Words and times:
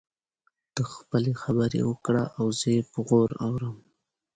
ته 0.73 0.81
خپلې 0.95 1.31
خبرې 1.41 1.81
وکړه 1.85 2.23
او 2.39 2.45
زه 2.59 2.67
يې 2.75 2.81
په 2.91 2.99
غور 3.07 3.29
اورم. 3.45 3.75